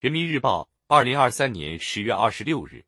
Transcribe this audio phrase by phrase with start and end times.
[0.00, 2.82] 人民日报，二零二三年十月二十六日，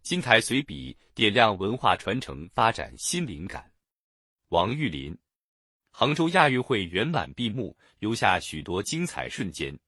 [0.00, 3.70] 金台随笔点亮文化传承发展新灵感。
[4.48, 5.14] 王玉林，
[5.90, 9.78] 杭州亚运会圆满闭幕，留下许多精彩瞬间。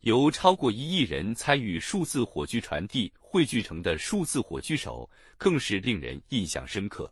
[0.00, 5.08] 由超过一亿人参与数字火炬传递汇聚成的数字火炬手，
[5.38, 7.08] 更是令人印象深刻。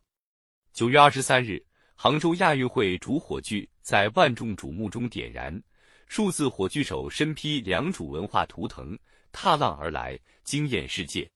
[0.72, 1.64] 九月二十三日，
[1.94, 5.62] 杭州亚运会主火炬在万众瞩目中点燃。
[6.06, 8.96] 数字火炬手身披良渚文化图腾，
[9.32, 11.28] 踏浪而来，惊艳世界。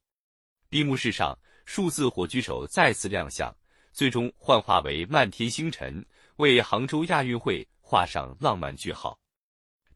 [0.69, 3.55] 闭幕式上，数字火炬手再次亮相，
[3.93, 6.05] 最终幻化为漫天星辰，
[6.37, 9.19] 为杭州亚运会画上浪漫句号。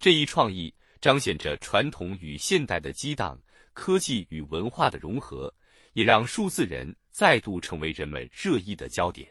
[0.01, 3.41] 这一创意彰显着传统与现代的激荡，
[3.73, 5.55] 科技与文化的融合，
[5.93, 9.29] 也让数字人再度成为人们热议的焦点。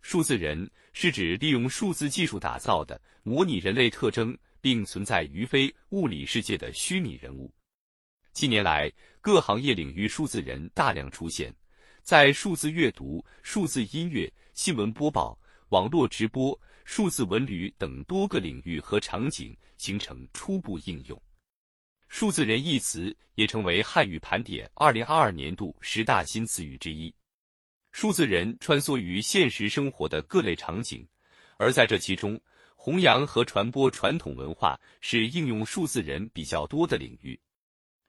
[0.00, 4.36] 数字人是指利用数字技术打造的模拟人类特征。
[4.62, 7.52] 并存在于非物理世界的虚拟人物。
[8.32, 11.54] 近年来，各行业领域数字人大量出现，
[12.02, 15.38] 在数字阅读、数字音乐、新闻播报、
[15.70, 21.22] 网络直播、数字文旅等多个领域和场景形成初步应用。
[22.08, 27.12] 数字人一词也成为汉语盘点二零二二年度十大新词语之一。
[27.90, 31.06] 数字人穿梭于现实生活的各类场景，
[31.58, 32.40] 而在这其中。
[32.84, 37.38] 弘扬和传播传统文化是应用数字人比较多的领域。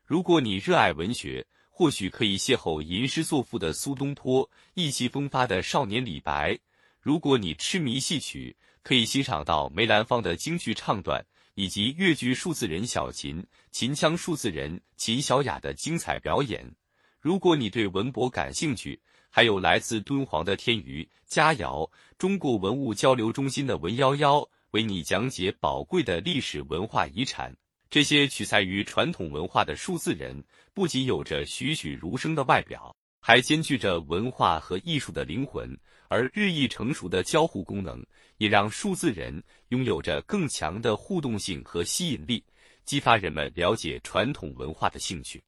[0.04, 6.58] 如果你热爱文学，或许可以邂逅吟诗作赋的苏东坡，意气风发的少年李白；
[7.00, 16.76] 如果你痴迷戏曲，可以欣赏到梅兰芳的京剧唱段，以及越剧数字人小琴、秦腔数字人秦小雅的精彩表演。
[17.22, 24.50] 如果你对文博感兴趣，还有来自敦煌的天娱、佳瑶、中国文物交流中心的文幺幺。
[24.74, 27.56] 为你讲解宝贵的历史文化遗产。
[27.92, 30.44] 这些取材于传统文化的数字人，
[30.74, 35.78] 不仅有着栩栩如生的外表，还兼具着文化和艺术的灵魂。
[36.08, 38.04] 而日益成熟的交互功能，
[38.38, 42.44] 也让数字人拥有着更强的互动性和吸引力，
[42.84, 45.44] 激发人们了解传统文化的兴趣。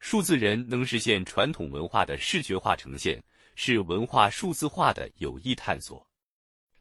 [0.00, 3.22] 数字人能实现传统文化的视觉化呈现，
[3.54, 6.06] 是文化数字化的有益探索。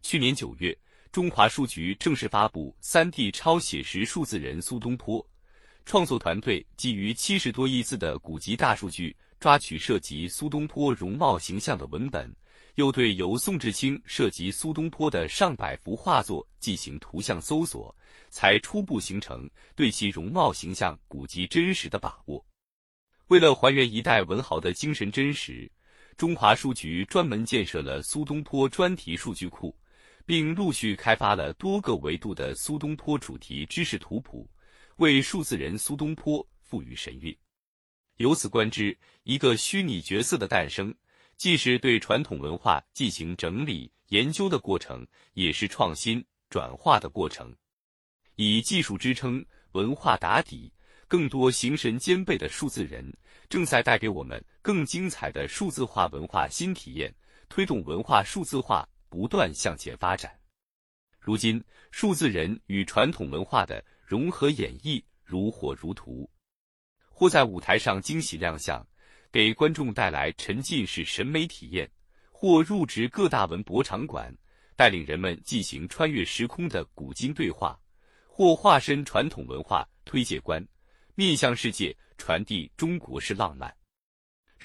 [0.02, 0.74] 去年九月。
[1.16, 5.26] 中华书局正式发布 3D 超写实数字人苏东坡，
[5.86, 12.30] 创作团队基于七十多亿字的古籍大数据，抓取涉及苏东坡容貌形象的文本，
[12.74, 17.96] 又对由宋志清涉及苏东坡的上百幅画作进行图像搜索，
[18.30, 22.46] 才初步形成对其容貌形象古籍真实的把握。
[23.28, 25.72] 为了还原一代文豪的精神真实，
[26.18, 29.74] 中华书局专门建设了苏东坡专题数据库。
[30.25, 34.50] 并陆续开发了多个维度的苏东坡主题知识图谱，
[34.97, 37.36] 为数字人苏东坡赋予神韵。
[38.18, 40.94] 由此观之，一个虚拟角色的诞生，
[41.38, 47.53] 既是对传统文化进行整理研究的过程，也是创新转化的过程。
[48.35, 50.72] 以技术支撑、文化打底，
[51.08, 53.16] 更多形神兼备的数字人，
[53.47, 57.14] 正在带给我们更精彩的数字化文化新体验，
[57.47, 58.88] 推动文化数字化。
[59.10, 60.32] 不断向前发展。
[61.20, 66.30] 如今，数字人与传统文化的融合演绎如火如荼，
[67.10, 68.86] 或在舞台上惊喜亮相，
[69.32, 71.88] 给观众带来沉浸式审美体验；
[72.32, 74.32] 或入职各大文博场馆，
[74.76, 77.76] 带领人们进行穿越时空的古今对话；
[78.28, 80.64] 或化身传统文化推介官，
[81.16, 83.76] 面向世界传递中国式浪漫，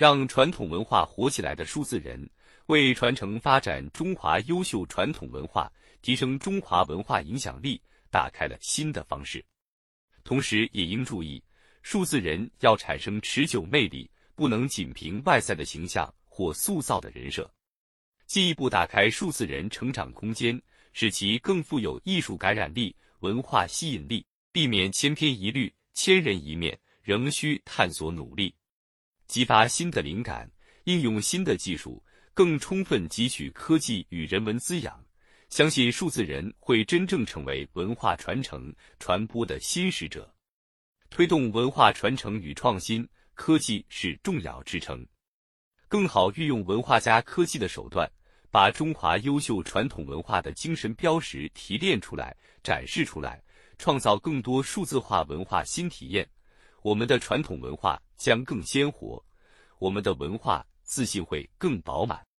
[0.00, 2.26] 让传统文化活起来的数字人。
[2.68, 7.78] 为传承发展中华优秀传统文化，提升中华文化影响力，
[8.10, 9.44] 打开了新的方式。
[10.24, 11.42] 同时，也应注意，
[11.82, 17.52] 数字人要产生持久魅力，不能仅凭外在的形象或塑造的人设。
[18.24, 20.58] 进一步打开数字人成长空间，
[20.94, 28.54] 使其更富有艺术感染力、文化吸引力，避免千篇一律、千人一面，仍需探索努力，
[29.30, 30.50] 激发新的灵感，
[30.86, 32.02] 应用新的技术。
[32.34, 35.04] 更充分汲取科技与人文滋养，
[35.50, 40.34] 相信数字人会真正成为文化传承传播的新使者，
[41.10, 43.08] 推动文化传承与创新。
[43.34, 45.06] 科技是重要支撑，
[45.86, 48.10] 更好运用文化加科技的手段，
[48.50, 53.40] 把中华优秀传统文化的精神标识提炼出来、展示出来，
[53.78, 56.28] 创造更多数字化文化新体验。
[56.82, 59.24] 我们的传统文化将更鲜活，
[59.78, 62.26] 我们的文化自信会更饱满。